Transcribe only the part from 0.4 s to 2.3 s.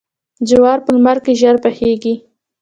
جوار په لمر کې ژر پخیږي.